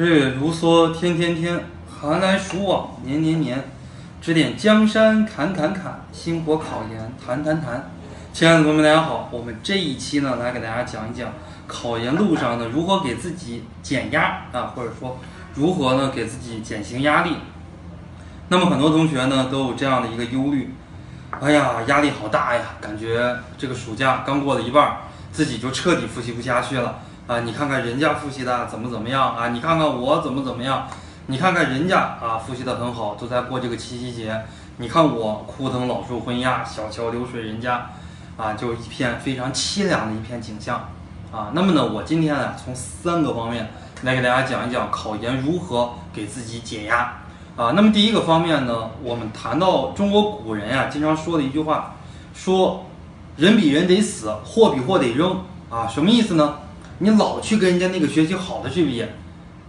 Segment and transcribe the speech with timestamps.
[0.00, 3.62] 日月如梭，天天天，寒来暑往，年年年。
[4.22, 7.90] 指点江山，砍砍砍，星火考研，谈谈谈。
[8.32, 11.30] 亲爱的同学们，大家好，我们这一期呢，来给大家讲一讲
[11.66, 15.18] 考研路上呢，如何给自己减压啊，或者说
[15.52, 17.32] 如何呢，给自己减轻压力。
[18.48, 20.72] 那么很多同学呢，都有这样的一个忧虑，
[21.42, 24.96] 哎呀，压力好大呀，感觉这个暑假刚过了一半，
[25.30, 27.38] 自己就彻底复习不下去了啊！
[27.44, 29.50] 你看看人家复习的怎么怎么样啊？
[29.50, 30.88] 你看看我怎么怎么样？
[31.26, 34.44] 你看看人家啊，复习的很好，都在过这个七夕节。
[34.78, 37.86] 你看我枯藤老树昏鸦，小桥流水人家，
[38.36, 40.88] 啊，就一片非常凄凉的一片景象
[41.30, 41.52] 啊。
[41.52, 43.70] 那么呢，我今天呢，从三个方面
[44.02, 47.16] 来给大家讲一讲考研如何给自己解压
[47.56, 47.74] 啊。
[47.76, 51.94] 那么第一个方面呢，我们谈到中国古人呀，经常说的一句话，
[52.34, 52.86] 说
[53.36, 55.86] 人比人得死，货比货得扔啊。
[55.86, 56.56] 什么意思呢？
[57.02, 59.02] 你老去跟人家那个学习好的去比。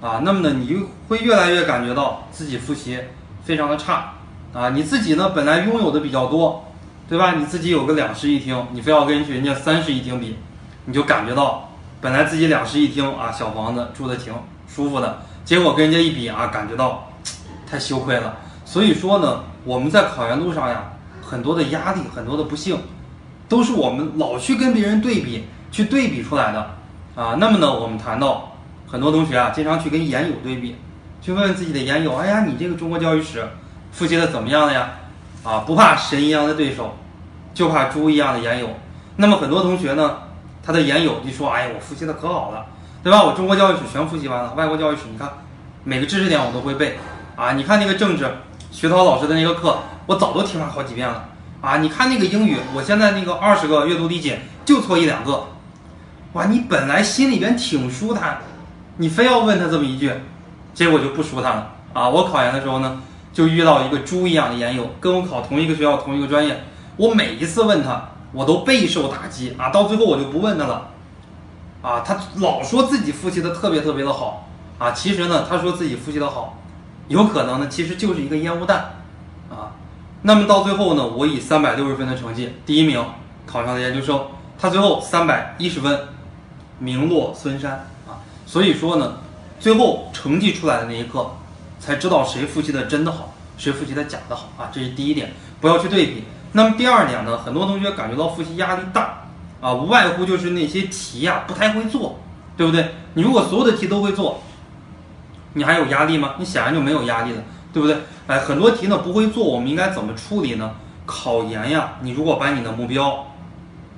[0.00, 0.76] 啊，那么呢，你就
[1.08, 2.98] 会越来越感觉到自己复习
[3.44, 4.14] 非常的差
[4.52, 4.70] 啊。
[4.70, 6.64] 你自己呢，本来拥有的比较多，
[7.06, 7.34] 对吧？
[7.34, 10.36] 你自己有个两室一厅，你非要跟人家三室一厅比，
[10.86, 14.32] 你就感觉到本来自己两室一厅啊，小房子住的挺
[14.66, 17.12] 舒服的，结果跟人家一比啊，感觉到
[17.70, 18.38] 太羞愧了。
[18.64, 22.78] 所以说呢，我们在考研路上呀，很多的压力，很多的不幸，
[23.50, 26.70] 都是我们老去跟别人对比，去对比出来的
[27.20, 27.36] 啊。
[27.38, 28.46] 那么呢，我们谈到。
[28.90, 30.74] 很多同学啊，经常去跟研友对比，
[31.22, 33.48] 去问问自己的研友，哎呀，你这个中国教育史
[33.92, 34.90] 复习的怎么样了呀？
[35.44, 36.96] 啊，不怕神一样的对手，
[37.54, 38.68] 就怕猪一样的研友。
[39.14, 40.16] 那么很多同学呢，
[40.60, 42.66] 他的研友就说，哎呀，我复习的可好了，
[43.04, 43.22] 对吧？
[43.22, 45.30] 我中国教育史全复习完了，外国教育史你看
[45.84, 46.98] 每个知识点我都会背
[47.36, 47.52] 啊。
[47.52, 48.28] 你看那个政治，
[48.72, 51.28] 徐涛老师的那个课，我早都听完好几遍了
[51.60, 51.76] 啊。
[51.76, 55.44] 你看那个英语，我现在那个二十个阅读理解就错一两个，
[56.32, 58.38] 哇，你本来心里边挺舒坦。
[58.96, 60.12] 你非要问他这么一句，
[60.74, 62.08] 结果就不舒坦了啊！
[62.08, 63.00] 我考研的时候呢，
[63.32, 66.64] 就遇到一个猪一样的研友，跟我考同一个学校同一个专业，
[66.96, 69.70] 我每一次问他，我都备受打击啊！
[69.70, 70.90] 到最后我就不问他了，
[71.80, 74.46] 啊，他老说自己复习的特别特别的好
[74.78, 76.58] 啊，其实呢，他说自己复习的好，
[77.08, 78.78] 有可能呢，其实就是一个烟雾弹
[79.48, 79.72] 啊。
[80.22, 83.02] 那么到最后呢，我以三百六十分的成绩第一名
[83.46, 84.20] 考上了研究生，
[84.58, 85.98] 他最后三百一十分，
[86.80, 88.18] 名落孙山啊。
[88.44, 89.18] 所以说呢，
[89.60, 91.30] 最后成绩出来的那一刻，
[91.78, 94.68] 才知道谁复习的真的好，谁复习的假的好啊！
[94.72, 96.24] 这是第一点，不要去对比。
[96.52, 99.28] 那么第二点呢，很多同学感觉到复习压力大
[99.60, 102.18] 啊，无外乎就是那些题呀不太会做，
[102.56, 102.94] 对不对？
[103.14, 104.42] 你如果所有的题都会做，
[105.52, 106.34] 你还有压力吗？
[106.38, 107.42] 你显然就没有压力了，
[107.72, 107.96] 对不对？
[108.26, 110.72] 哎，很多题呢不会做，我们应该怎么处理呢？
[111.06, 113.26] 考研呀，你如果把你的目标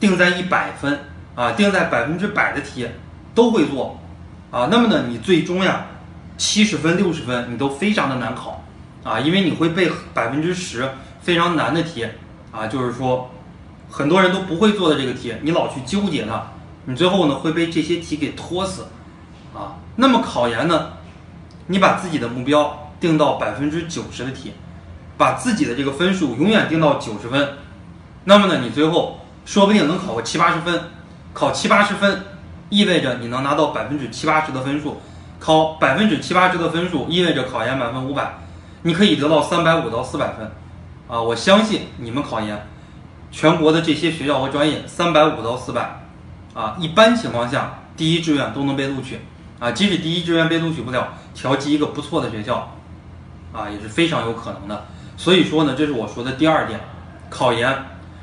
[0.00, 0.98] 定在一百分
[1.34, 2.88] 啊，定在百分之百的题
[3.34, 3.98] 都会做。
[4.50, 5.86] 啊，那么呢，你最终呀，
[6.36, 8.62] 七十分、六十分，你都非常的难考，
[9.02, 10.88] 啊，因为你会背百分之十
[11.20, 12.06] 非常难的题，
[12.52, 13.28] 啊，就是说，
[13.90, 16.52] 很多人都不会做的这个题，你老去纠结它，
[16.84, 18.86] 你最后呢会被这些题给拖死，
[19.52, 20.92] 啊，那么考研呢，
[21.66, 24.52] 你把自己的目标定到百分之九十的题，
[25.16, 27.54] 把自己的这个分数永远定到九十分，
[28.22, 30.80] 那么呢，你最后说不定能考个七八十分，
[31.34, 32.24] 考七八十分。
[32.70, 35.00] 意味着你能拿到百分之七八十的分数，
[35.38, 38.38] 考百分之七八十的分数意味着考研满分五百，
[38.82, 40.50] 你可以得到三百五到四百分，
[41.06, 42.66] 啊，我相信你们考研，
[43.30, 46.00] 全国的这些学校和专业三百五到四百，
[46.52, 49.20] 啊，一般情况下第一志愿都能被录取，
[49.60, 52.74] 啊，即使第一志愿被录取不了，调剂一个不错的学校，
[53.52, 54.86] 啊，也是非常有可能的。
[55.16, 56.80] 所以说呢，这是我说的第二点，
[57.30, 57.72] 考研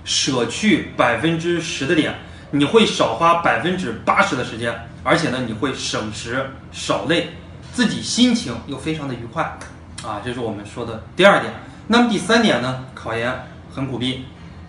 [0.04, 2.16] 舍去百分之十的点。
[2.54, 7.30] 你会少花百分之八十的时间，而且呢，你会省时少累，
[7.72, 9.44] 自己心情又非常的愉快，
[10.04, 11.54] 啊，这是我们说的第二点。
[11.88, 12.86] 那么第三点呢？
[12.94, 13.34] 考研
[13.74, 14.26] 很苦逼，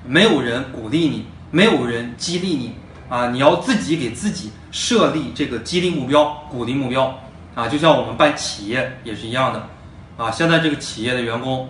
[0.06, 2.76] 没有人鼓励你，没有人激励你，
[3.08, 7.18] 啊，你要自己给自己设立这个激励目标、鼓励目标，
[7.56, 9.68] 啊，就像我们办企业也是一样的，
[10.16, 11.68] 啊，现在这个企业的员工，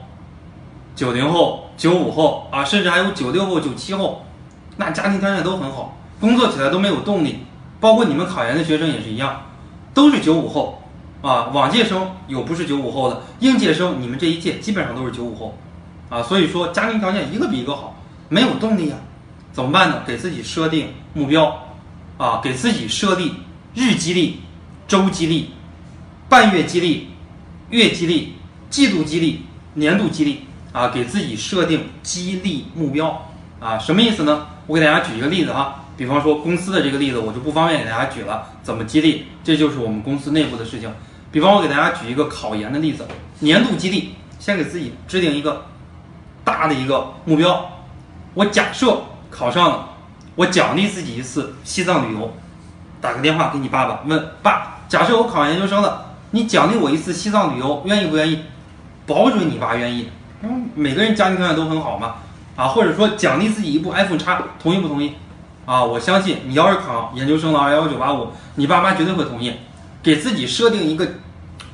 [0.95, 4.27] 九零后、九五后啊，甚至还有九六后、九七后，
[4.77, 5.97] 那家庭条件都很好。
[6.23, 7.39] 工作起来都没有动力，
[7.81, 9.43] 包括你们考研的学生也是一样，
[9.93, 10.81] 都是九五后，
[11.21, 15.59] 啊，往届生有不是九五后的，应届生你们这一届基本上都是九五后，
[16.09, 17.97] 啊，所以说家庭条件一个比一个好，
[18.29, 18.95] 没有动力呀，
[19.53, 20.05] 怎么办呢？
[20.07, 21.61] 给自己设定目标，
[22.19, 23.35] 啊，给自己设立
[23.75, 24.43] 日激励、
[24.87, 25.51] 周激励、
[26.29, 27.09] 半月激励、
[27.71, 28.35] 月激励、
[28.71, 29.43] 季度激励、
[29.75, 33.29] 年度激励，啊，给自己设定激励目标，
[33.59, 34.47] 啊，什么意思呢？
[34.69, 35.81] 我给大家举一个例子哈。
[35.97, 38.49] 比方说公司的这个例子，我就不方便给大家举了。
[38.63, 39.27] 怎么激励？
[39.45, 40.93] 这就是我们公司内部的事情。
[41.31, 43.07] 比方我给大家举一个考研的例子，
[43.41, 45.67] 年度激励，先给自己制定一个
[46.45, 47.71] 大的一个目标。
[48.35, 49.89] 我假设考上了，
[50.35, 52.33] 我奖励自己一次西藏旅游。
[53.01, 58.39] 打个电话给你爸爸，问爸，假设我考上研究生了，你奖励我一次西藏旅游，愿意不愿意？
[59.07, 60.09] 保准你爸愿意。
[60.43, 62.15] 嗯，每个人家庭条件都很好嘛，
[62.55, 65.15] 啊，或者说奖励自己一部 iPhone 叉，同意不同意？
[65.65, 69.53] 啊，我相信你要是考研究生了二幺幺九八五，你爸妈绝对会同意。
[70.03, 71.09] 给自己设定一个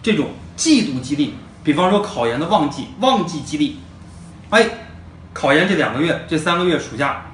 [0.03, 1.33] 这种季度激励，
[1.65, 3.81] 比方说考研的旺季，旺季激励。
[4.51, 4.69] 哎，
[5.33, 7.25] 考研这两个月，这三个月暑假，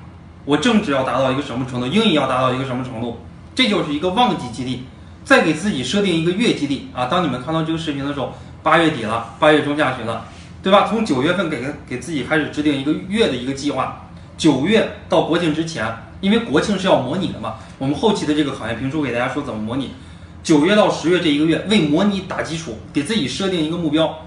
[0.45, 3.19] 我政治要达到一个什么程度，英语要达到一个什么程度，
[3.57, 4.85] 这就是一个旺季激励。
[5.25, 10.27] 再给自己设定一个月激励啊，当你们看到这个视频的时候，八月底了，八月中下旬了，
[10.62, 10.87] 对吧？
[10.89, 15.93] 从九月份给给自己开始制定一个月的一个计划，九月到国庆之前。
[16.25, 19.91] 因为国庆是要模拟的嘛，我们后期的这个考研评书给大家说怎么模拟。
[20.43, 24.21] 九月到十月这一个月为模拟打基础，给自己设定一个目标，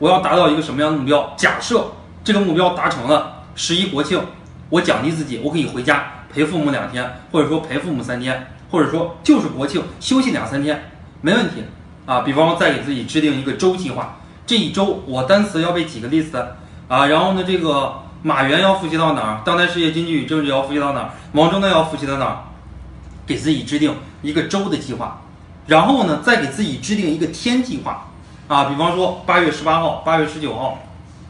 [0.00, 1.32] 我要达到一个什么样的目标？
[1.36, 1.92] 假设
[2.24, 4.20] 这个目标达成了，十一国庆，
[4.68, 10.90] 我奖励自己，我可以回家陪父母两天，或者说陪父母三天，或者说就是国庆休息两三天，
[11.20, 11.62] 没问题
[12.04, 12.22] 啊。
[12.22, 16.36] 比方再给自己制定一个周计划，这一周我单词要背几个 list
[16.88, 18.00] 啊，然后呢这个。
[18.26, 19.42] 马原要复习到哪儿？
[19.44, 21.10] 当代世界经济与政治要复习到哪儿？
[21.32, 22.44] 王中呢要复习到哪儿？
[23.26, 25.20] 给自己制定一个周的计划，
[25.66, 28.06] 然后呢，再给自己制定一个天计划。
[28.48, 30.78] 啊，比方说八月十八号、八月十九号，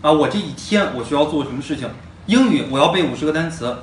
[0.02, 1.90] 啊，我这一天我需要做什么事情？
[2.26, 3.76] 英语我要背五十个单词，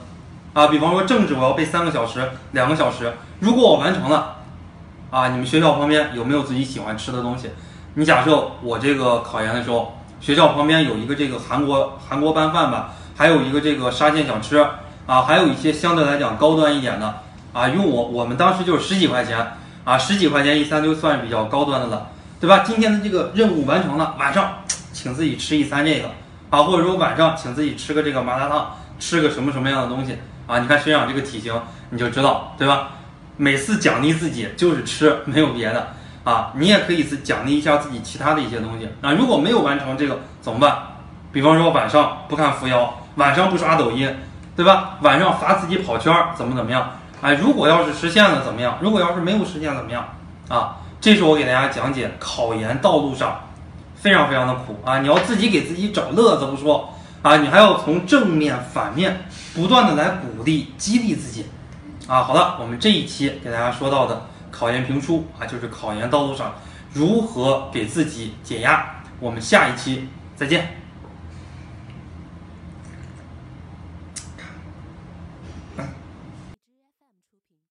[0.53, 3.13] 啊，比方说政治我要背三个小时、两个小时。
[3.41, 4.37] 如果我完成了，
[5.09, 7.49] 啊，你们学校旁边有没有自己喜欢吃的东西？
[7.95, 12.93] 你假设我这个考研的时候，学校旁边有一个这个韩国韩国拌饭吧。
[13.15, 14.57] 还有一个这个沙县小吃
[15.05, 17.21] 啊，还有一些相对来讲高端一点的
[17.53, 22.07] 啊，用我我们当时就是十几块钱啊，十几块钱一餐就算是比较高端的了，
[22.39, 22.59] 对吧？
[22.65, 24.59] 今天的这个任务完成了，晚上
[24.93, 26.09] 请自己吃一餐这个
[26.49, 30.17] 啊，或者说晚上请自己吃个这个麻辣烫，吃个什么什么样的东西
[30.47, 30.59] 啊？
[30.59, 31.53] 你看学长这个体型，
[31.89, 32.91] 你就知道对吧？
[33.37, 35.93] 每次奖励自己就是吃，没有别的
[36.23, 36.53] 啊。
[36.55, 39.11] 你也可以是奖励一下自己其他的一些东西啊。
[39.13, 40.77] 如果没有完成这个怎么办？
[41.33, 43.00] 比方说晚上不看扶摇。
[43.15, 44.13] 晚上不刷抖音，
[44.55, 44.97] 对吧？
[45.01, 46.91] 晚上罚自己跑圈儿，怎么怎么样？
[47.21, 48.77] 哎，如果要是实现了怎么样？
[48.81, 50.07] 如果要是没有实现怎么样？
[50.49, 53.41] 啊，这是我给大家讲解考研道路上
[53.95, 54.99] 非常非常的苦啊！
[54.99, 61.45] 你要自己给自己找乐子不说啊，你还要从正面反面不断的来鼓励激励自己
[62.07, 62.23] 啊！
[62.23, 66.53] 好的，我们这一期给大家说到的考研评书啊，就是考研道路上
[66.93, 68.83] 如何给自己解压。
[69.19, 70.80] 我们下一期再见。